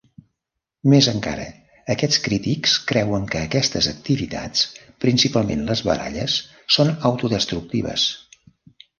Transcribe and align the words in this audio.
Més 0.91 1.07
encara, 1.09 1.43
aquests 1.93 2.21
crítics 2.27 2.71
creuen 2.91 3.27
que 3.35 3.41
aquestes 3.47 3.89
activitats, 3.91 4.63
principalment 5.05 5.61
les 5.67 5.83
baralles, 5.89 6.39
són 6.77 6.91
autodestructives. 7.11 8.07